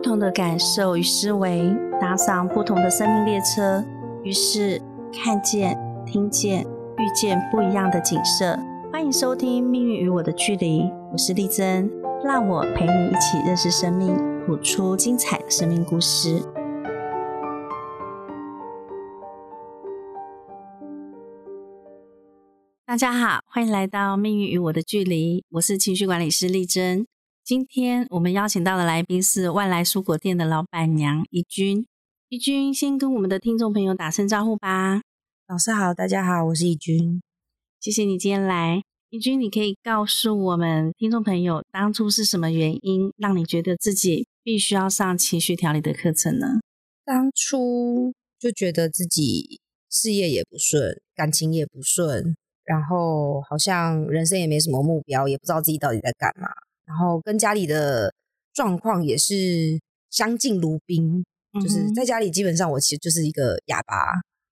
[0.00, 3.84] 不同的感受与思维，搭上不同的生命列车，
[4.24, 4.80] 于是
[5.12, 6.62] 看见、听见、
[6.96, 8.58] 遇见不一样的景色。
[8.90, 11.90] 欢迎收听《命运与我的距离》，我是丽珍，
[12.24, 16.42] 让我陪你一起认识生命，谱出精彩的生命故事。
[22.86, 27.06] 大家好，欢迎来到《命运与我的距离》，我是情绪管理师丽珍。
[27.50, 31.84] 今天我们邀请到的来宾是万来蔬果店的老板娘怡君。
[32.28, 35.02] 怡君，先跟我们的听众朋友打声招呼吧。
[35.48, 37.20] 老师好，大家好，我是怡君。
[37.80, 38.80] 谢谢你今天来。
[39.08, 46.60] 怡君，你可以告诉我们听众朋友，当初是什么原因让你觉得自己必须要上情绪调理的课程呢？
[47.04, 56.48] 当初就觉得自己事业也不顺，感情也不顺，然后好像人生也没什么目标，也不知道自己到底在干嘛。
[56.90, 58.12] 然后跟家里的
[58.52, 59.78] 状况也是
[60.10, 61.24] 相敬如宾，
[61.62, 63.94] 就是在家里基本上我其实就是一个哑巴，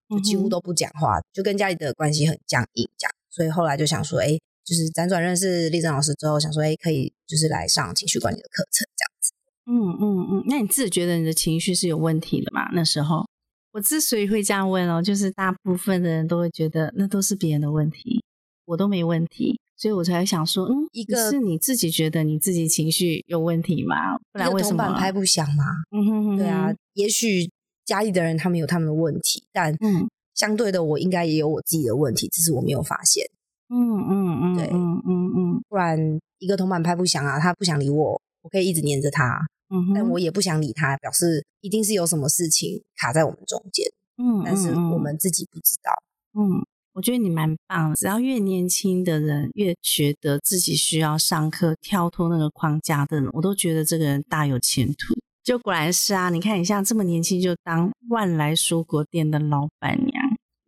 [0.09, 3.11] 就几乎都不讲话，就跟家里的关系很僵硬，这样。
[3.29, 9.33] 所以后来就想说，哎，就是辗转认识丽珍老师之后，想说，哎，可以就是来上情绪管理的课程，这样子。
[9.65, 12.69] 嗯嗯嗯，那你自己觉得你的情绪是有问题的吗？
[12.71, 13.27] 那时候
[13.73, 18.23] 我之所以会这样问哦，就是大部分的人都会觉得那都是别人的问题，
[18.63, 19.59] 我都没问题。
[19.79, 24.17] 所以我才想说，嗯，一个是你自己觉得你自己情绪有问题吗？
[24.33, 25.63] 不然为什么拍不响嘛？
[25.91, 27.49] 嗯哼哼，对啊，也许
[27.85, 30.05] 家里的人他们有他们的问题，但嗯，
[30.35, 33.25] 相对的我应该也有我自己的问题，只是我没有发现。
[33.69, 35.97] 嗯嗯嗯，对，嗯嗯嗯，不然
[36.39, 39.39] 一个铜板拍不响啊，他不想理我，我可以一直黏着他，
[39.73, 43.85] 嗯，但我也不想理他，表示一定是有什么事情卡在我们中间，
[44.17, 45.93] 嗯，但是我们自己不知道，
[46.37, 46.59] 嗯。
[46.99, 55.15] 我觉得你蛮棒的，只要越年轻的人越觉得自己需要上课跳脱那个框架的人，我都觉得这个人大有前途。
[55.41, 60.11] 就果然是啊，你看你像这么年轻就当万来蔬果店的老板娘，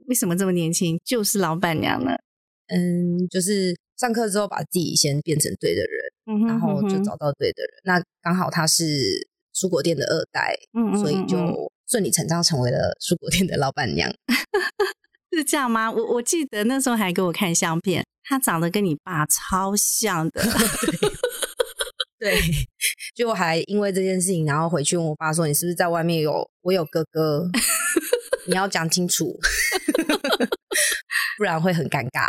[0.07, 2.11] 为什么这么年轻就是老板娘呢？
[2.67, 7.71] 嗯，就是上课之后把自己先变成对的人，然后就找到对的人。
[7.83, 8.85] 那刚好他是
[9.53, 10.55] 蔬果店的二代，
[10.97, 11.37] 所以就
[11.89, 14.09] 顺理成章成为了蔬果店的老板娘。
[15.37, 15.91] 是这样吗？
[15.91, 20.43] 我我记得那时候还给我看相片，他长得跟你爸超像的。
[22.19, 22.39] 对，
[23.15, 27.49] 就还因为这件事情，然后回去问我爸说：“你是不是在外面有我有哥哥？
[28.45, 29.39] 你要讲清楚，
[31.37, 32.27] 不然会很尴尬。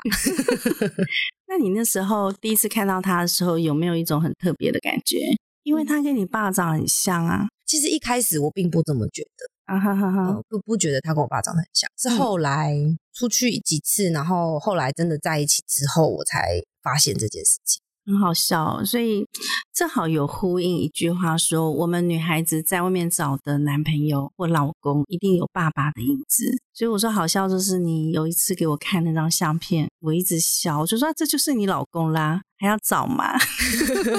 [1.46, 5.19] ”那你那时候第一次看到他的时候，有没有一种很特别的感觉？
[5.62, 7.48] 因为他跟你爸长很像啊。
[7.66, 9.51] 其实一开始我并不这么觉得。
[9.64, 10.42] 啊哈哈哈！
[10.48, 12.74] 不不觉得他跟我爸长得很像，是后来
[13.12, 17.80] 出去几次，然后后来真的在一起之后，我才发现这件事情。
[18.12, 19.26] 很好笑，所以
[19.72, 26.58] 正好有呼应一句话说：我们女孩子在外面找的男朋友或老公，一定有爸爸的影子。
[26.74, 33.24] 所以我说好笑，就是你有一次给我看那张相片，我一直笑，我就说这就是你老公啦，还要找吗？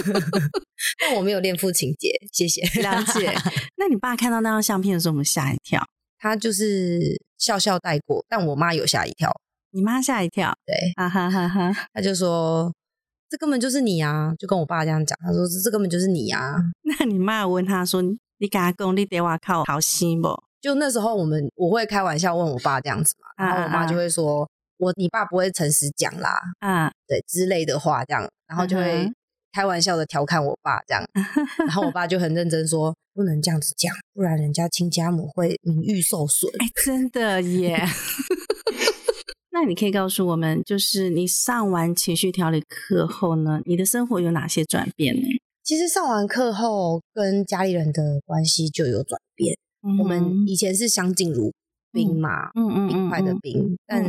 [0.99, 3.33] 但我没有恋父情节，谢谢了解。
[3.77, 5.83] 那你爸看到那张相片的时候，我们吓一跳，
[6.17, 9.31] 他就是笑笑带过，但我妈有吓一跳。
[9.71, 12.71] 你妈吓一跳，对，哈哈哈哈，他就说。
[13.33, 14.31] 这根本就是你啊！
[14.37, 16.55] 就跟我爸这样讲，他说这这根本就是你啊。
[16.83, 17.99] 那你妈问他说
[18.37, 20.29] ：“你跟他讲，你电话靠好心不？”
[20.61, 29.11] 就那时候我们我会开玩笑问我爸这样子嘛，然后我妈就会说：“我你爸不会诚实讲啦，啊，对之类的话这样。”然后就会
[29.51, 31.03] 开玩笑的调侃我爸这样，
[31.65, 37.83] 然后我爸就很认真说：“不能这样子讲，不然人家亲家母会名誉受损。”哎，真的耶。
[39.63, 45.25] 那你可以告诉我们，就是你上完情绪调理课后呢，你的生活有哪些转变呢？
[45.63, 49.57] 其实上完课后，跟家里人的关系就有转变。
[49.97, 51.53] 我们以前是相敬如
[51.93, 54.03] 宾嘛，嗯嗯，冰块的冰，但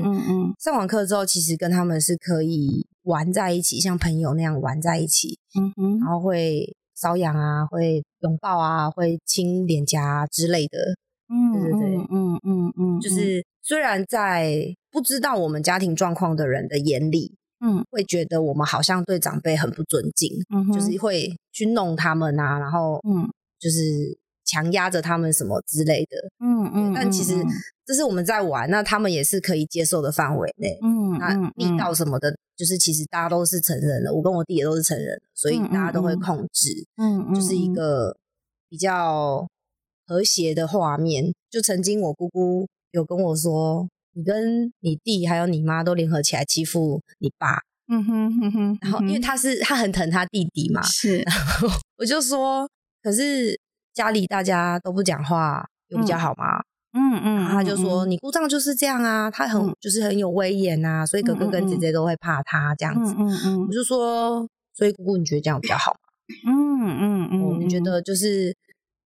[0.59, 5.39] 上完课之后，其实跟他们是可以玩在一起，像朋友那样玩在一起。
[5.57, 10.97] 嗯哼，然后会搔痒啊，会拥抱啊，会亲脸颊之类的。
[11.29, 14.77] 嗯，对对对，嗯嗯嗯，就是虽然在。
[14.95, 23.29] 不知道我们家庭状况的人的眼里，嗯，会觉得我们好像对长辈很不尊敬，嗯，就是会去弄他们啊，然后，嗯，
[23.59, 26.93] 就是强压着他们什么之类的，嗯嗯。
[26.95, 27.35] 但其实
[27.85, 38.17] 这是我们在玩，那他们也是可以接受的范围内，嗯，那力道什么的，就是其实大家都是成人了，我跟我弟也都是成人，所以大家都会控制，嗯嗯，就是一个
[38.69, 39.45] 比较
[40.07, 41.35] 和谐的画面。
[41.51, 43.87] 就曾经我姑姑有跟我说。
[44.17, 47.59] 你跟你弟还有你妈都联合起来欺负你爸，
[47.89, 48.79] 嗯哼哼哼。
[48.81, 51.21] 然后因为他是他很疼他弟弟嘛，是。
[51.99, 52.71] 我就说，
[53.03, 53.59] 可是
[53.93, 56.63] 家里大家都不讲话，有比较好吗？
[56.93, 63.13] 嗯嗯，他就说你姑丈就是这样啊，他很就是很有威严啊，所以哥哥跟姐姐都会怕他这样子。
[63.19, 65.99] 嗯嗯，我就说，所以姑姑你觉得这样比较好吗？
[66.47, 68.57] 嗯嗯嗯，你觉得就是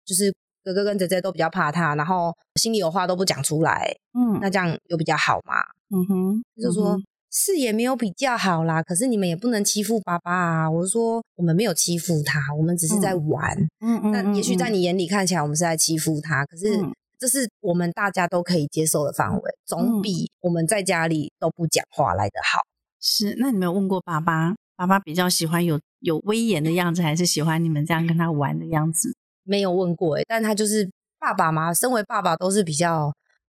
[0.04, 0.32] 就是
[0.64, 5.54] 哥哥跟姐姐都比较怕他，然后心里有话都不讲出来，嗯，那这样有比较好吗？
[5.94, 7.00] 嗯哼，就说。
[7.34, 10.70] 是也没有比较好啦，可是你们也不能欺负爸爸啊！
[10.70, 13.56] 我说我们没有欺负他，我们只是在玩。
[13.80, 16.78] 嗯嗯，那也许在你眼里看起来我们是在欺负他，可是
[17.18, 22.60] 这是我们大家都可以接受的范围，总比我们在家里都不讲话来的好。
[23.00, 24.54] 是，那你没有问过爸爸？
[24.76, 29.16] 爸爸比较喜欢有有威严的样子，还是喜欢你们这样跟他玩的样子？
[29.52, 30.88] 没有问过哎，但他就是
[31.18, 33.12] 爸爸嘛，身为爸爸都是比较。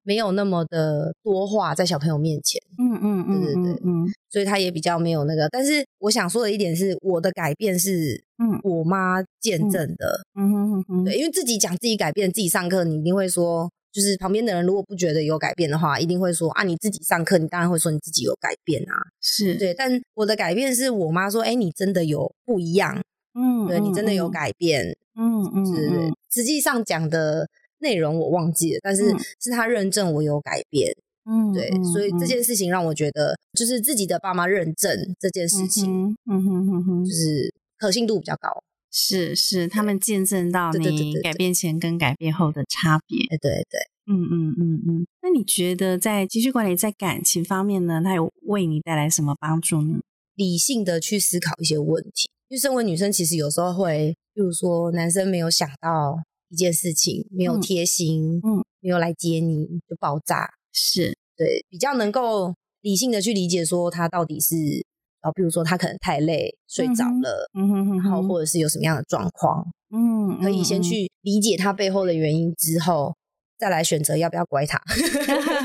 [0.08, 5.50] 没有那么的多话在小朋友面前，嗯嗯嗯，对对对，嗯，所以他也比较没有那个。
[5.50, 19.74] 但是我想说的一点是，我的改变是，嗯，我妈见证的，嗯哼哼，对，因为自己讲自己改变，自己上课，你一定会说，就是旁边的人如果不觉得有改变的话，一定会说啊，你自己上课，你当然会说你自己有改变啊，是对。
[19.74, 23.04] 但我的改变是我妈说，哎，你真的有不一样，
[23.38, 27.48] 嗯，对你真的有改变，嗯嗯，是实际上讲的。
[27.80, 30.92] 内容我忘记了，但是是他认证我有改变，
[31.30, 38.50] 嗯，对，所以这件事情让我觉得，就是自己的爸妈认证这件事情，嗯哼哼哼，就是可信度比较高，
[38.92, 45.08] 是是，他们见证到你改变前跟改变后的差别，对对，嗯嗯嗯嗯。
[45.22, 50.00] 那你觉得在情绪管理在感情方面呢，它有为你带来什么帮助呢？
[50.34, 56.22] 理性的去思考一些问题，因为身为女生，其实有时候会，比如说男生没有想到。
[56.50, 64.56] 一件事情没有贴心，嗯，没有来接你就爆炸，是对比较能够理性的去理解说他到底是，
[65.24, 69.62] 哦，比如说他可能太累睡着了，嗯哼哼，然后或者是有什么样的状况，
[69.94, 73.14] 嗯，可以先去理解他背后的原因之后，
[73.60, 74.82] 再来选择要不要怪他。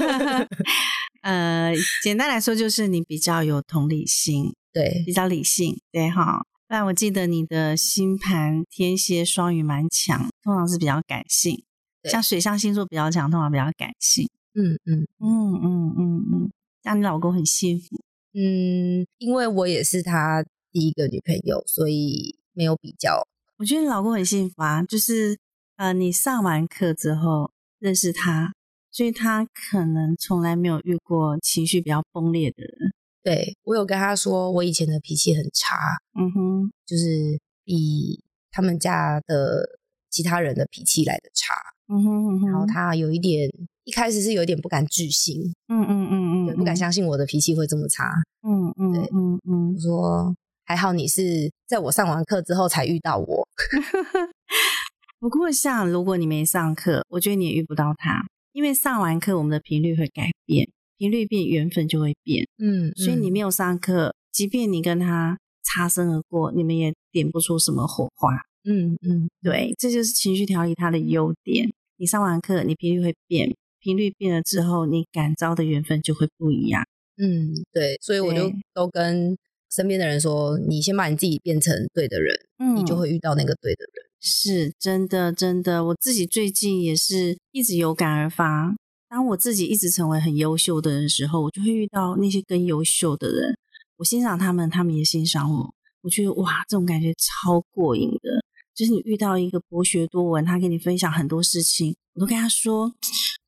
[1.22, 6.42] 呃，简单来说就是你比较有同理心，对，比较理性，对哈。
[6.72, 11.62] 但我记得你的星盘天蝎双鱼蛮强，通常是比较感性，
[12.04, 14.26] 像水象星座比较强，通常比较感性。
[14.54, 16.50] 嗯嗯嗯嗯嗯嗯，
[16.82, 17.88] 让你老公很幸福。
[18.32, 23.28] 嗯，因为我也是他第一个女朋友，所以没有比较。
[23.58, 25.38] 我觉得你老公很幸福啊，就是
[25.76, 28.54] 呃，你上完课之后认识他，
[28.90, 32.94] 所以他可能从来没有遇过情绪比较崩裂的人。
[33.22, 35.76] 对我有跟他说，我以前的脾气很差，
[36.18, 38.20] 嗯哼，就是比
[38.50, 39.64] 他们家的
[40.10, 41.54] 其他人的脾气来的差，
[41.88, 43.48] 嗯哼，然后他有一点
[43.84, 48.10] 一开始是有一点不敢置信，嗯嗯嗯嗯，不敢相信我的脾气会这么差，
[48.42, 50.34] 嗯嗯，对，嗯嗯，我说
[50.64, 53.48] 还好你是在我上完课之后才遇到我，
[55.20, 60.68] 不过像如果你没上课，我觉得你也遇不到他，因为上完课我们的频率会改变。
[61.02, 62.46] 频率变，缘分就会变。
[62.58, 68.30] 嗯，所以你没有上课，即便你跟他擦身而过，你们也点不出什么火花。
[68.62, 71.68] 嗯嗯，对，这就是情绪调理它的优点。
[71.96, 76.84] 你上完课，你频率会变，频率变了之后，你感召的缘分就会不一样。
[77.16, 79.36] 嗯，对，所以我就都跟
[79.74, 82.38] 身边的人说，你先把你自己变成对的人，
[82.76, 84.06] 你就会遇到那个对的人。
[84.20, 88.76] 是真的，真的，我自己最近也是一直有感而发。
[89.12, 93.54] 当我自己一直成为很优秀的人时候，我就会遇到那些更优秀的人。
[93.98, 95.74] 我欣赏他们，他们也欣赏我。
[96.00, 98.42] 我觉得哇，这种感觉超过瘾的。
[98.74, 102.90] 就是你遇到一个博学多闻，他跟你分享很多事情，我都跟他说，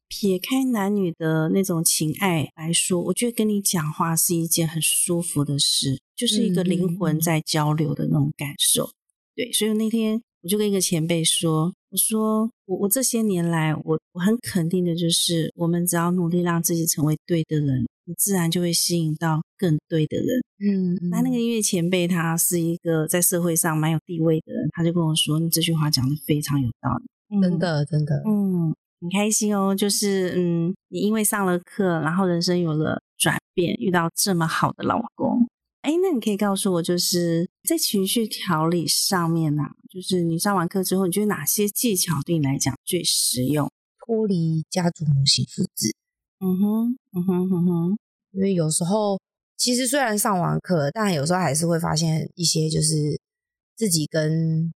[0.07, 8.91] 撇开男女的那种情爱来说，我觉得跟你讲话是一件很舒服的事，就是一个灵魂在交流的那种感受。
[9.35, 11.73] 对，所以那天我就跟一个前辈说。
[11.95, 20.27] 我说，我我这些年来，我我很肯定的就是，我们只要努力让自己成为对的人，你自然就会吸引到更对的人。
[20.59, 35.47] 嗯，那那个音乐前辈他是一个在社会上蛮有地位的人，他就跟我说，你这句话讲的非常有道理，真的真的，嗯，很开心哦，就是嗯，你因为上了课，然后人生有了转变，遇到这么好的老公。
[35.85, 43.71] 哎，那你可以告诉我，就是在情绪调理上面呢，就是你上完课之后，你觉得哪些技巧对你来讲最实用？
[43.99, 45.95] 脱离家族模型复制。
[46.41, 47.99] 嗯哼，嗯哼，嗯哼。
[48.31, 49.21] 因为有时候，
[49.59, 53.21] 其实虽然上完课，但有时候还是会发现一些，就是
[53.77, 54.73] 自己跟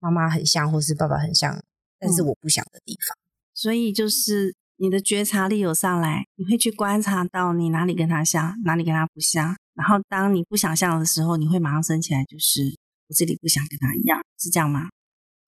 [0.00, 1.62] 妈妈很像，或是爸爸很像，
[1.98, 3.16] 但是我不想的地方。
[3.54, 9.56] 所以就是你的觉察力有上来，你会去观察到你哪里跟他像，哪里跟他不像。
[9.74, 12.60] 然后，当你不想象的时候，你会马上升起来，就是
[13.08, 14.88] 我这里不想跟他一样，是这样吗？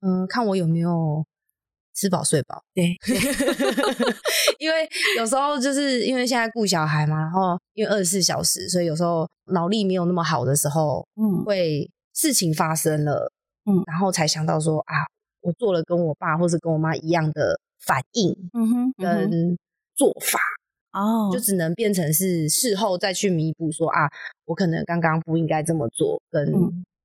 [0.01, 1.25] 嗯，看我有没有
[1.95, 2.63] 吃饱睡饱。
[2.75, 2.95] 对，
[4.59, 4.89] 因为
[5.19, 13.31] 有时候就是因为现在顾小孩嘛，然后因为二十四小时，所以有时候脑力没有那么好的时候，嗯，会事情发生了，
[13.67, 15.07] 嗯，然后才想到说啊，
[15.43, 19.59] 我做了跟我爸或是跟我妈一样的反应，嗯哼，跟
[19.95, 20.39] 做法。
[20.95, 24.09] 哦，就只能变成是事后再去弥补，说啊，
[24.47, 26.51] 我可能刚刚不应该这么做，跟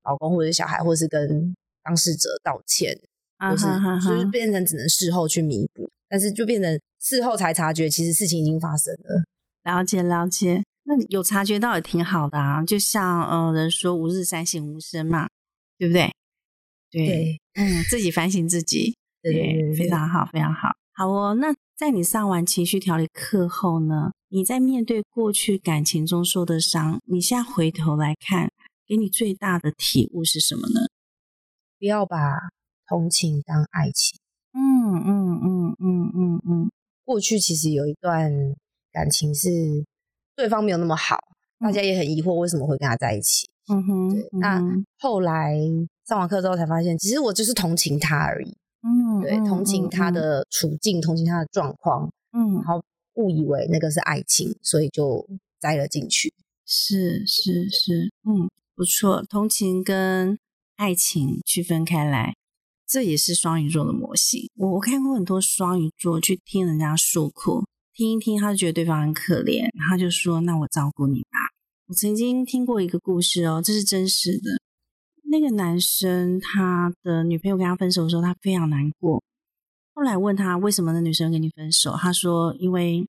[0.03, 2.97] 老公或者小孩，或是跟当事者道歉，
[3.39, 3.65] 或是
[4.07, 9.23] 就是变成只能事后去弥补，但是就变成事后才察觉，其实事情已经发生了。
[9.63, 15.27] 了解了解，那有察觉到也挺好的啊，就像呃人说吾日三省吾身嘛，
[15.77, 16.13] 对不对？
[16.91, 21.53] 对，嗯，自己反省自己，对，非常好，非常好，好哦，那。
[21.79, 28.51] 在你上完情绪调理课后呢，你在面对过去感情中受的伤，你现在回头来看，
[28.85, 30.87] 给你最大的体悟是什么呢？
[31.79, 32.17] 不要把
[32.85, 34.19] 同情当爱情。
[34.51, 36.71] 嗯嗯嗯嗯嗯嗯。
[37.05, 38.29] 过去其实有一段
[38.91, 39.47] 感情是
[40.35, 41.17] 对方没有那么好，
[41.59, 43.49] 大家也很疑惑为什么会跟他在一起。
[43.69, 44.15] 嗯哼。
[44.33, 44.61] 那
[44.97, 45.55] 后来
[46.05, 48.57] 上完课之后才发现，其实我就是同情他而已。
[48.81, 52.81] 嗯，对，同情他的处境，同情他的状况，嗯，然后
[53.15, 55.27] 误以为那个是爱情，所以就
[55.59, 56.33] 栽了进去。
[56.65, 60.37] 是是是，嗯，不错，同情跟
[60.75, 62.35] 爱情区分开来，
[62.87, 64.49] 这也是双鱼座的模型。
[64.55, 71.37] 我我看过很多双鱼座去听人家诉苦，听一听，他就觉得对方很可怜，他就说：“那我照顾你吧。”
[71.89, 74.58] 我曾经听过一个故事哦，这是真实的。
[75.31, 79.21] 那个男生他的女朋友跟他分手的时候，他非常难过。
[79.93, 83.07] 后来问他为什么那女生跟你分手，他说因为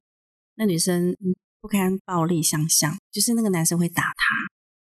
[0.56, 1.16] 那女生
[1.62, 4.36] 不堪暴力相向，就是那个男生会打他。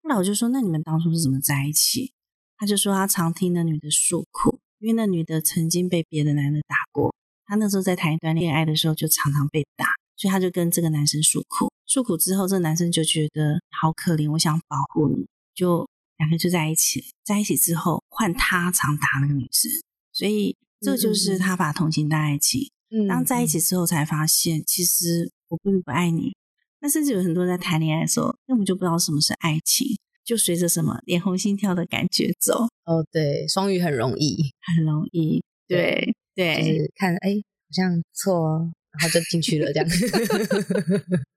[0.02, 2.12] 后来我就说那你们当初是怎么在一起？
[2.58, 7.12] 他就说他常听那女的诉苦，因为那女的曾经被别的男的打过，
[7.46, 11.72] 他那时候在谈一段恋爱的时候就常常被打，所以他就跟这个男生诉苦。
[11.86, 15.88] 诉苦之后，这个男生就觉得好可怜，我想保护你，就。
[16.18, 19.70] 两个就在一起，在一起之后换他常打那个女生，
[20.12, 22.70] 所以这就是他把同情当爱情。
[23.08, 26.34] 当在一起之后才发现，其实我并不爱你。
[26.80, 29.86] 那甚至有很多人在谈恋爱的时候，根本就不知道什么是爱情，
[30.24, 32.64] 就随着什么脸红心跳的感觉走。
[32.84, 39.88] 哦，对，双鱼很容易，很容易，对对，就是看哎好像不错，然后就进去了这样。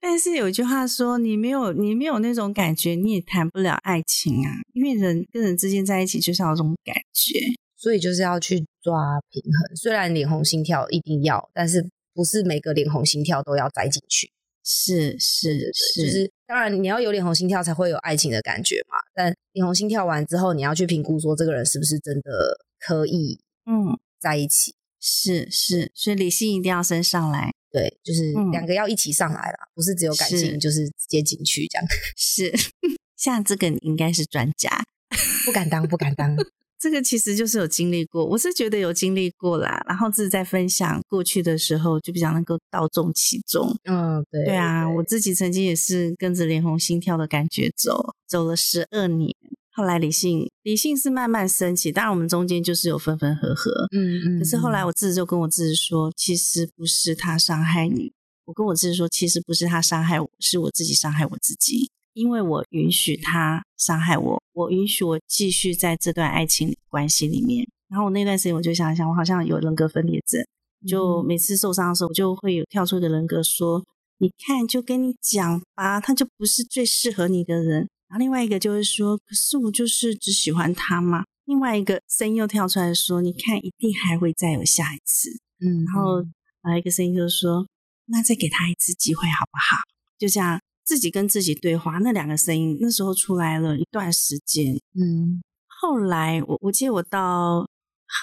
[0.00, 4.52] 但是有一句话说，你没有你没有那种感觉，你也谈不了爱情啊。
[4.72, 7.38] 因为人跟人之间在一起就是要这种感觉，
[7.76, 8.94] 所以就是要去抓
[9.30, 9.76] 平衡。
[9.76, 14.30] 虽然脸红心跳一定要，但是不是每个脸红心跳都要栽进去。
[14.64, 18.98] 是是是，就是当然你要有脸红心跳才会有爱情的感觉嘛。
[19.14, 22.30] 但脸红心跳完之后，你要去评估说这个人是不是真的
[22.78, 24.74] 可以嗯在一起。
[25.00, 27.52] 是是，所以理性一定要升上来。
[27.70, 31.86] 对，就是两个要一起上来了，不是只有感情，就是直接进去这样。
[32.16, 32.52] 是，
[33.16, 34.70] 像这个你应该是专家，
[35.44, 36.36] 不敢当，不敢当。
[36.80, 39.84] 这个其实就是有经历过，我是觉得有经历过啦。
[39.88, 43.76] 然后自己在分享过去的时候，就比较能够道中其中。
[43.84, 49.34] 嗯，对，对啊，我自己曾经也是跟着脸红心跳的感觉走，走了十二年。
[49.78, 54.38] 后来理性理性是慢慢升起，当然我们中间就是有分分合合，嗯嗯。
[54.40, 58.12] 可是后来我自己就跟我自己说，其实不是他伤害你，
[58.46, 67.64] 我跟我自己说，其实不是他伤害我，是我自己伤害我自己，因为我允许他伤害我，我允许我继续在这段爱情关系里面。
[67.88, 70.44] 然后我那段时间我就想想，我好像有人格分裂症，
[70.88, 73.84] 就每次受伤的时候，我就会有跳出一个人格说，
[74.18, 77.88] 你看，就跟你讲吧，他就不是最适合你的人。
[78.08, 81.24] 然后另外一个就是说，可是我就是只喜欢他嘛。
[81.44, 85.30] 另外一个声音又跳出来说，你看，一定还会再有下一次。
[85.60, 86.22] 嗯，然后
[86.62, 87.66] 还有，一个声音就是说，
[88.06, 89.76] 那再给他一次机会好不好？
[90.18, 91.98] 就这样自己跟自己对话。
[91.98, 94.74] 那两个声音那时候出来了一段时间。
[94.94, 97.66] 嗯，后来我我记得我到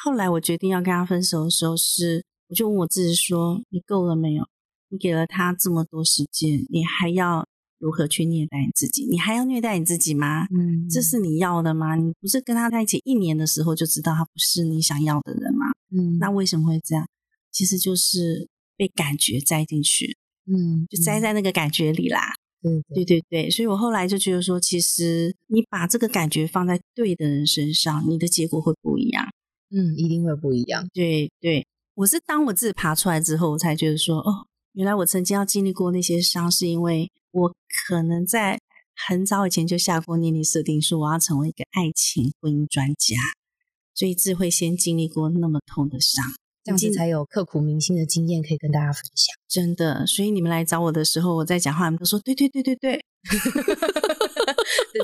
[0.03, 4.47] 后来我决定要跟他分手的时候，是我就问我自己说，你够了没有？
[4.89, 7.47] 你给了他这么多时间，你还要？
[7.85, 9.05] 如何去虐待你自己？
[9.05, 10.45] 你还要虐待你自己吗？
[10.45, 11.95] 嗯，这是你要的吗？
[11.95, 15.67] 你不是跟他在一起一年的时候就知道他不是你想要的人吗？
[15.91, 17.07] 嗯，那为什么会这样？
[17.51, 22.33] 其实就是被感觉栽进去，嗯，就栽在那个感觉里啦。
[22.63, 29.23] 嗯，对对对，所以我后来就觉得说，其实你把这个感觉放在对的人身上，你的结果会不一样。
[29.69, 30.87] 嗯，一定会不一样。
[30.91, 37.11] 对对，我是当我自己爬出来之后，我才觉得说，哦，原来我曾经要经历过那些伤，是因为。
[37.35, 37.53] 我
[37.87, 38.57] 可能在
[38.95, 43.17] 很早以前就下过念力设定，说我要成为一个爱情婚姻专家。
[43.93, 46.23] 所以智慧先经历过那么痛的伤，
[46.63, 49.35] 这样子才有刻骨铭心的经验可以跟大家分享。
[49.49, 53.05] 真的，所以你们来找我的时候，我在讲话，你们都说对对对对对，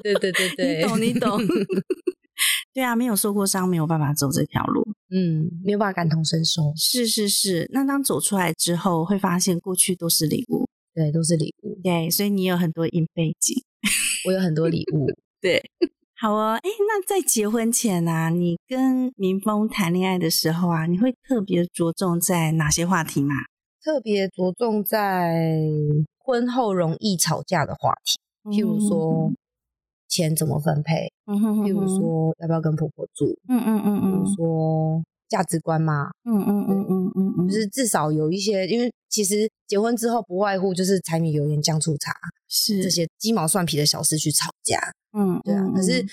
[0.02, 1.40] 对对对 对对，你懂你懂。
[2.74, 4.82] 对啊，没有受过伤，没有办法走这条路。
[5.10, 6.62] 嗯，没有办法感同身受。
[6.78, 10.68] 是是是，那当走出来之后，会发现过去都是礼物。
[10.94, 11.80] 对，都是礼物。
[11.84, 13.56] 对，所以你有很多硬背景，
[14.28, 15.08] 我有很多礼物。
[15.42, 15.62] 对。
[16.20, 23.34] 好哦，哎，那在结婚前啊，你跟民峰谈恋爱的时候啊，你会特别着重在哪些话题吗？
[23.84, 25.34] 特别着重在
[26.20, 28.20] 婚后容易吵架的话题，
[28.52, 29.32] 譬如说
[30.08, 42.14] 钱怎么分配，譬如说要不要跟婆婆住，嗯嗯嗯嗯，譬如说价值观嘛，嗯嗯嗯嗯嗯嗯，就是至少有一些，因为其实结婚之后不外乎就是柴米油盐酱醋茶，
[42.50, 44.78] 是这些鸡毛蒜皮的小事去吵架。
[45.18, 46.06] 嗯，对啊，可是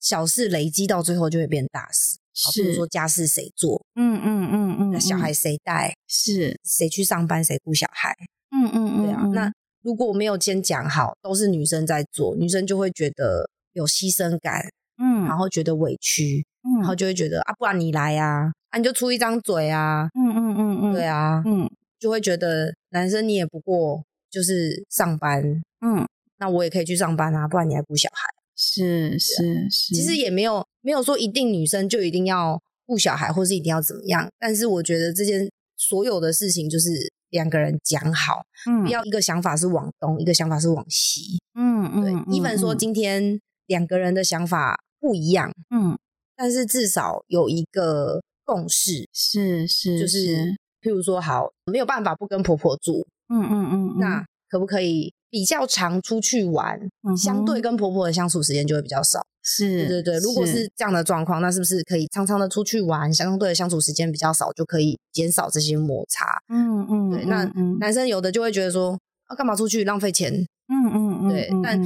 [0.00, 2.16] 小事累积到最后就会变大事。
[2.54, 3.84] 比如说家事谁做？
[3.94, 5.94] 嗯嗯嗯嗯，那小孩谁带？
[6.06, 7.44] 是谁去上班？
[7.44, 8.16] 谁顾小孩？
[8.52, 9.22] 嗯嗯嗯，对啊。
[9.34, 9.52] 那
[9.82, 14.66] 如果我没有先讲好，都是女生在做，女生就会觉得有牺牲感，
[14.96, 21.68] 嗯，然后觉得委屈，嗯，然后就会觉得啊，不然你来啊，啊，你就出一张嘴啊，嗯嗯嗯嗯，对啊，嗯，
[21.98, 25.42] 就会觉得男生你也不过就是上班，
[25.80, 26.06] 嗯。
[26.40, 28.28] 那我也可以去上班啊，不然你还顾小孩？
[28.54, 34.28] 是是是，其实也没有没有说一定女生就一定要顾小孩，或是一定要怎么样。
[34.38, 36.90] 但是我觉得这件所有的事情就是
[37.30, 42.24] 两个人讲好，嗯，不要一个想法是往东，一个想法是往西，嗯嗯。
[42.24, 45.98] 对，一凡说今天两个人的想法不一样，嗯，
[46.36, 50.56] 但是至少有一个共识，是是，就是
[50.88, 55.12] 譬如说好没有办法不跟婆婆住，嗯嗯嗯，那可不可以？
[55.30, 56.80] 比较常出去玩，
[57.14, 59.20] 相对跟婆婆的相处时间就会比较少。
[59.42, 60.18] 是，对对对。
[60.20, 66.24] 如果是这样的状况，那是不是可以常常的出去玩，相对的相处时间比较少，就可以减少这些摩擦？
[66.48, 67.10] 嗯嗯。
[67.10, 67.44] 对，那
[67.78, 70.32] 男生有的就会觉得说，啊，干嘛出去浪费钱？
[70.68, 71.28] 嗯嗯嗯。
[71.28, 71.78] 对，但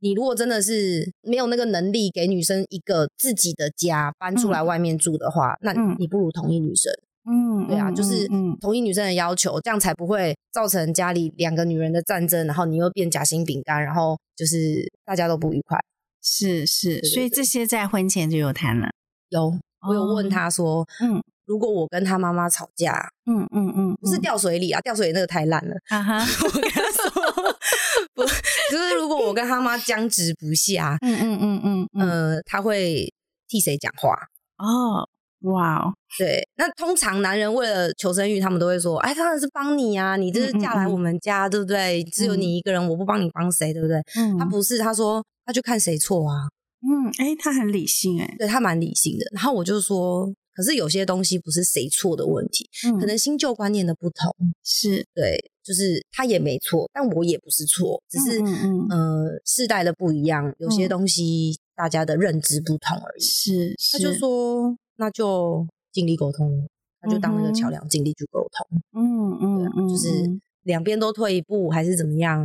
[0.00, 6.92] 你如果真的是没有那个能力给女生一个自己的家，搬出来外面住的话，那你不如同意女生。
[7.30, 8.26] 嗯，对啊，就是
[8.60, 15.78] 同意女生的要求，这样才不会造成家里两个女人的战争，然后你又变夹心饼干，然后就是大家都不愉快。
[16.22, 18.88] 是是，所以这些在婚前就有谈了。
[19.28, 19.52] 有，
[19.86, 25.76] 我有问他说，嗯，如果我跟他妈妈吵架，嗯嗯嗯，不是掉水里啊，掉水里那个太烂了。
[25.86, 27.54] 哈哈， 我跟他说，
[28.14, 28.22] 不，
[28.70, 33.12] 就是如果我跟他妈僵直不下，嗯嗯嗯嗯，呃，他会
[33.46, 34.14] 替谁讲话？
[34.58, 35.08] 哦。
[35.42, 42.02] 哇哦，对，那通常男人为了求生欲，他们都会说：“哎，当然是帮你啊，你这是嫁来我们家，对不对？
[42.04, 46.48] 只有你一个人，我不帮你帮谁，对不对？”嗯，他不是，他说他就看谁错啊。
[46.80, 49.24] 嗯，哎，他很理性，哎，对他蛮理性的。
[49.32, 52.68] 然后我就说，可是有些东西不是谁错的问题，
[53.00, 63.22] 可能新旧观念的不同，是对，就是他也没错，但我也不是错，只是嗯呃世代的不一样，有些东西大家的认知不同而已。
[63.22, 64.76] 是，他就说。
[64.98, 66.68] 那就尽力沟通，
[67.02, 68.82] 那就当那个桥梁，尽力去沟通。
[68.92, 72.44] 嗯嗯嗯，就是两边都退一步，还是怎么样？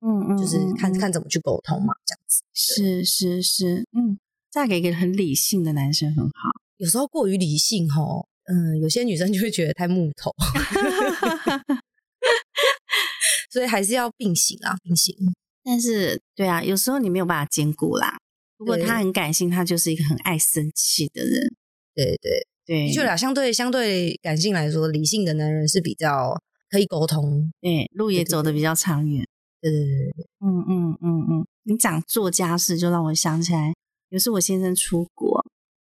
[0.00, 2.42] 嗯嗯，就是看看怎么去沟通嘛，这样子。
[2.52, 4.18] 是是是，嗯，
[4.50, 6.32] 嫁给一个很理性的男生很好。
[6.76, 10.30] 有时候过于理性吼，嗯，有些女生就会觉得太木头。
[13.50, 15.16] 所以还是要并行啊，并行。
[15.64, 18.18] 但是，对啊，有时候你没有办法兼顾啦。
[18.58, 21.55] 如果他很感性，他就是一个很爱生气的人。
[21.96, 29.26] 对对对，就俩相对相对感性来说，理性的男人是比较可以沟通，对，路也走得比较长远。
[29.62, 31.46] 对对对对嗯嗯嗯嗯。
[31.62, 33.74] 你讲做家事，就让我想起来，
[34.10, 35.44] 有时我先生出国，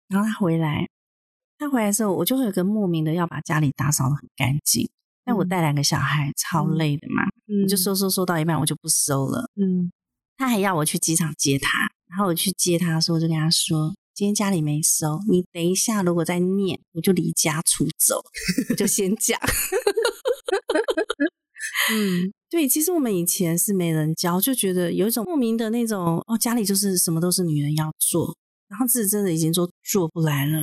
[0.10, 0.86] 然后他回来，
[1.58, 4.90] 他回来的时候，我就会有个莫名的要把家里打扫的很干净。
[5.24, 9.50] 但我带两个小孩，超累的嘛，嗯，就收收收到一半，我就不收了。
[9.56, 9.90] 嗯，
[10.36, 13.96] 他还要我去机场接他，然后我去接他的时候，我就跟他说。
[14.14, 18.22] 今天家里没收，你等一下，如果再念，我就离家出走，
[18.78, 19.40] 就先讲。
[21.92, 30.62] 嗯，对，其实我们以前是没人教，就觉得有一种莫名的那种哦，家里就是什么都是女人要做，然后自己真的已经做做不来了，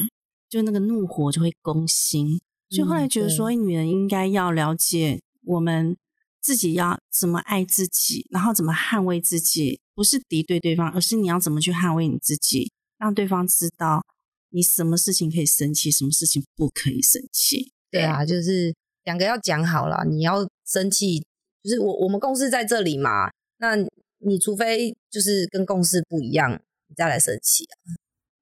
[0.48, 5.96] 就那个怒火就会攻心，所以后来觉得说，女人应该要了解我们
[6.40, 12.70] 自己要怎么爱自己，然后怎么捍卫自己，不是敌对对方，而是你要怎么去捍卫你自己。
[13.00, 14.04] 让对方知道
[14.50, 17.72] 你什么事情可以生气，什么事情不可以生气。
[17.90, 18.72] 对啊，就是
[19.04, 20.04] 两个要讲好了。
[20.08, 21.18] 你要生气，
[21.62, 23.30] 就是我我们共事在这里嘛。
[23.58, 23.74] 那
[24.18, 26.52] 你除非就是跟共事不一样，
[26.88, 27.74] 你再来生气啊。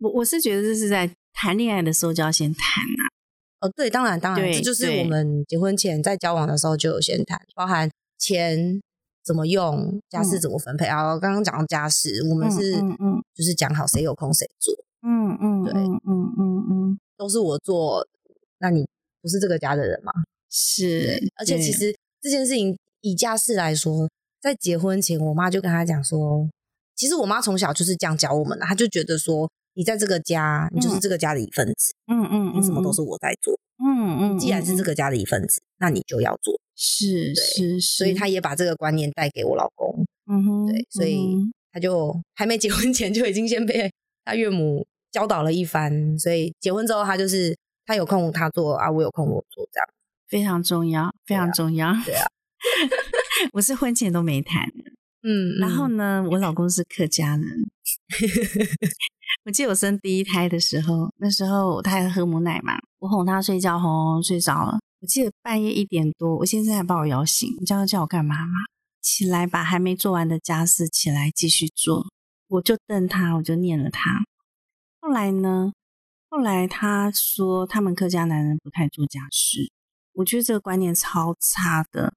[0.00, 3.02] 我我是觉得这是在谈恋爱的时候就要先谈啊。
[3.60, 8.80] 哦，对，当然，当然，这就是我们结婚前在交往的时候就有先谈，包含钱
[9.28, 11.18] 怎么用，家事怎么分配啊。
[11.18, 14.74] 刚刚讲到家事，我们是嗯嗯，就是讲好谁有空谁做。
[15.02, 18.08] 嗯嗯，对，嗯嗯嗯，都是我做，
[18.60, 18.88] 那你
[19.20, 20.10] 不是这个家的人吗？
[20.48, 24.08] 是，而且其实这件事情以家事来说，
[24.40, 26.48] 在结婚前，我妈就跟他讲说，
[26.96, 41.36] 其实我妈从小就是这样教我们的，她就觉得说，你在这个家，你就是这个家的一份子，嗯嗯，你什么都是我在做，嗯嗯，既然是这个家的一份子，那你就要做，是是是，所以他也把这个观念带给我老公，嗯哼，对，所以
[41.72, 43.90] 他就还没结婚前就已经先被
[44.24, 49.88] 他岳母教导了一番，所以结婚之后他就是他有空他做啊，我有空我做这样。
[50.28, 51.92] 非常重要，非常重要。
[52.04, 52.26] 对啊，
[53.54, 54.92] 我是婚前都没谈的。
[55.22, 57.44] 嗯，然后呢，我老公是客家人。
[59.44, 64.78] 我记得我生第一胎的时候，那时候他还喝母奶嘛，我哄他睡觉，哄睡着了。
[65.00, 68.54] 我记得半夜一点多，我先生还把我摇醒，你知道叫我干嘛吗？
[69.00, 72.06] 起来把还没做完的家事起来继续做。
[72.48, 74.24] 我就瞪他，我就念了他。
[75.00, 75.72] 后来呢，
[76.28, 79.70] 后来他说他们客家男人不太做家事。
[80.14, 82.12] 我觉得这个观念超差的，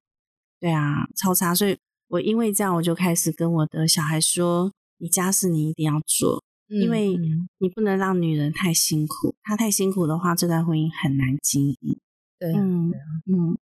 [0.60, 1.54] 对啊，超差。
[1.54, 7.16] 所以我因为这样，我就开始跟我的小孩说：“你家事你一定要做，因为
[7.60, 9.36] 你不能让女人太辛苦。
[9.44, 12.00] 她太辛苦的话，这段婚姻很难经营。”
[12.42, 13.58] 对，嗯嗯。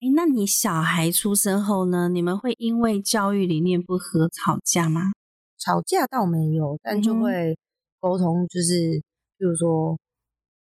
[0.00, 2.08] 哎，那你小孩出生后呢？
[2.08, 5.12] 你们会因为教育理念不合吵架吗？
[5.58, 7.58] 吵架倒没有，但就会
[7.98, 9.02] 沟通，就是
[9.36, 9.98] 比如说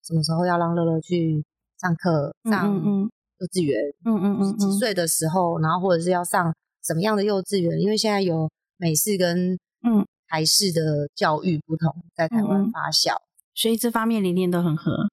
[0.03, 1.45] 什么时候要让乐乐去。
[1.77, 3.77] 上课上幼稚园，
[4.07, 7.79] 嗯嗯嗯，几岁的时候，然后或者是要上什么样的幼稚园？
[7.79, 9.53] 因为现在有美式跟
[9.83, 13.17] 嗯台式的教育不同，在台湾发酵，
[13.55, 15.11] 所以这方面理念都很合。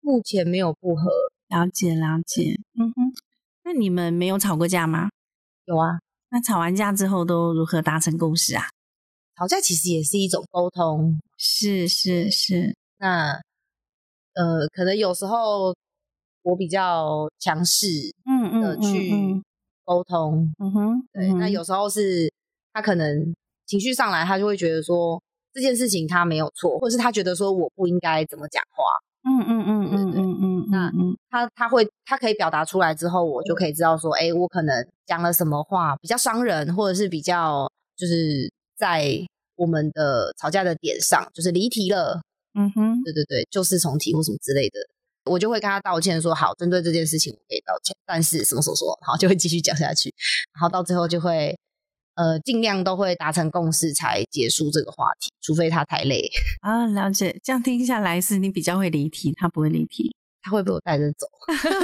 [0.00, 1.10] 目前没有不合，
[1.48, 2.54] 了解了解。
[2.78, 3.12] 嗯哼，
[3.64, 5.08] 那你们没有吵过架吗？
[5.64, 5.98] 有啊。
[6.30, 8.64] 那吵完架之后都如何达成共识啊？
[9.36, 12.76] 吵架其实也是一种沟通，是是是。
[12.98, 13.32] 那
[14.34, 15.74] 呃，可能有时候。
[16.42, 17.86] 我比较强势，
[18.24, 19.42] 嗯嗯去
[19.84, 21.30] 沟通，嗯哼，对。
[21.34, 22.32] 那有时候是
[22.72, 23.34] 他可能
[23.66, 25.20] 情绪上来，他就会觉得说
[25.52, 28.82] 这件事情他没有错，或者是他觉得说我不应该怎么讲话，
[29.24, 30.66] 嗯嗯嗯嗯嗯嗯。
[30.70, 30.92] 那
[31.30, 39.04] 他他会他可以表达出来之后，我就可以知道说，哎，我可能讲了什么话比较伤人，或者是比较就是在
[39.56, 42.20] 我们的吵架的点上就是离题了，
[42.54, 44.78] 嗯哼，对对对，就是重提或什么之类的。
[45.24, 50.14] 我就会跟他道歉，说好，针对这件事情我可以道歉，但是什么时候说好就会继续讲下去，
[50.54, 51.58] 然后到最后就会
[52.18, 56.28] 呃尽量都会达成共识才结束这个话题，除非他太累
[56.60, 56.86] 啊。
[56.88, 61.26] 了解，这样听下来是你比较会离题，他不会离题，他会被我带着走。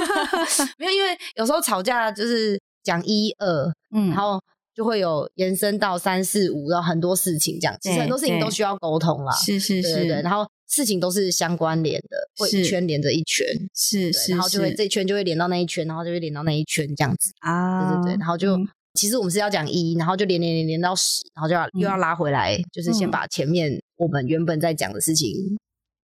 [0.77, 4.41] 没有，因为有时候吵架就是讲一二，嗯，然后
[4.75, 9.33] 就会有延伸到三四五，然后很多事情这样，其实很多事情都需要沟通啦。
[9.33, 10.45] 是是是，对对，然后。
[10.67, 13.45] 事情都是相关联的，会一圈连着一圈，
[13.75, 18.57] 是是，然后就会这一圈就会连到那一圈，然后就会连到那一圈这样子啊，对对对，然后就
[18.95, 25.57] 其实我们是要讲一，然后就连连连连到十，然后就要又要拉回来，就是先把前面我们原本在讲的事情，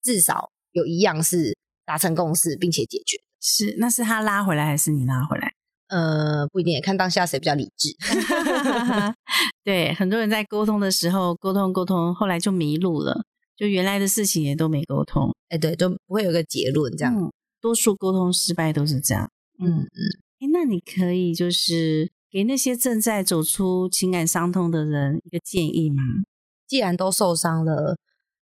[0.03, 3.17] 至少有一样是达成共识并且解决。
[3.39, 5.53] 是，那是他拉回来还是你拉回来？
[5.87, 7.95] 呃，不一定，看当下谁比较理智。
[9.63, 13.23] 对，很多人在沟通的时候沟通沟通，后来就迷路了。
[13.57, 20.01] 就原来的事情也都没沟通，哎，对，都不会有个结论，这样，多数沟通失败都是这样，嗯嗯，
[20.39, 26.01] 哎，那你可以就是给那些正在走出情感伤痛的人一个建议吗？
[26.65, 27.97] 既然都受伤了，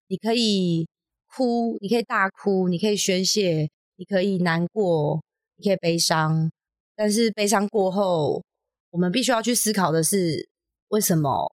[0.08, 0.88] 你可以
[1.28, 5.20] 哭，你可以大哭，你可以宣泄，你可以难过，
[5.56, 6.52] 你可以悲伤，
[6.96, 8.44] 但是悲伤过后，
[8.92, 10.48] 我们必须要去思考的是
[10.90, 11.52] 为什么。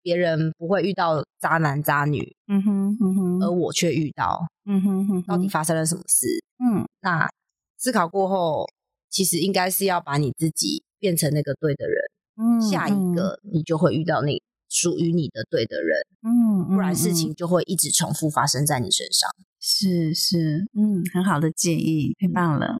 [0.00, 6.26] 别人不会遇到渣男渣女，嗯哼，嗯哼，而我却遇到，嗯哼哼，到底发生了什么事？
[6.58, 7.28] 嗯，那
[7.76, 8.64] 思考过后，
[9.10, 11.96] 其实应该是要把你自己变成那个对的人，
[12.36, 19.30] 嗯，下一个你就会遇到那属于你的对的人，嗯，不然事情就会一直重复发生在你身上。
[19.60, 22.78] 是是，嗯，很好的建议，太棒了。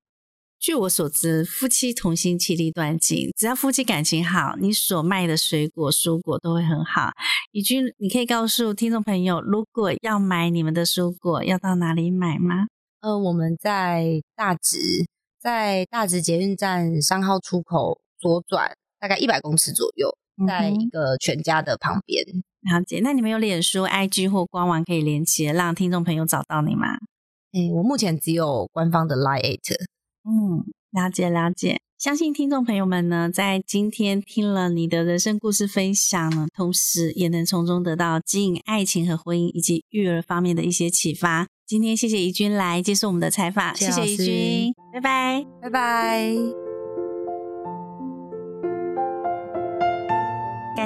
[0.60, 3.30] 据我所知，夫妻同心其利断金。
[3.36, 7.12] 只要夫妻感情好，你所卖的水果、蔬果都会很好。
[7.52, 12.66] 以君，你可以告诉听众朋友，如果要买你们的蔬果，要到哪里买吗？
[13.00, 15.06] 呃，我们在大直，
[15.40, 22.24] 在大直捷运站三号出口左转，大概一百公尺左右，在一个全家的旁边。
[22.62, 23.00] 了解。
[23.02, 26.88] 那你们有脸书、IG 或官网可以连接，让听众朋友找到你吗？
[27.52, 29.58] 哎，我目前只有官方的 Line。
[30.24, 31.80] 嗯，了解了解。
[31.96, 41.48] 相信听众朋友们呢，在今天听了你的人生故事分享呢，同时也能从中得到经营爱情和婚姻以及育儿方面的一些启发。
[41.66, 46.67] 今天谢谢怡君来接受我们的采访，谢谢怡君，拜拜，拜拜。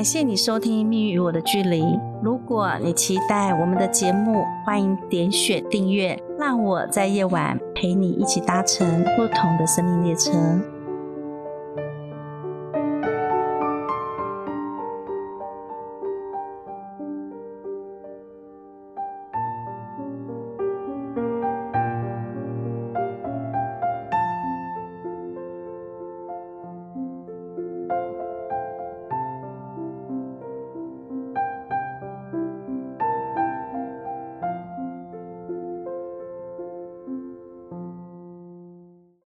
[0.03, 1.81] 感谢你收听《命运与我的距离》。
[2.25, 10.33] 如果你期待我们的节目，欢迎点选订阅，让我在夜晚陪你一起搭乘不同的生命列车。